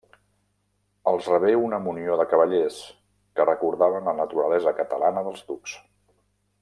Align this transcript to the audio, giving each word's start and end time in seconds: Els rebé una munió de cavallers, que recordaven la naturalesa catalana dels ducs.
Els 1.11 1.27
rebé 1.31 1.51
una 1.65 1.79
munió 1.87 2.15
de 2.21 2.25
cavallers, 2.31 2.79
que 3.41 3.47
recordaven 3.51 4.11
la 4.11 4.17
naturalesa 4.21 4.75
catalana 4.81 5.25
dels 5.29 5.45
ducs. 5.53 5.77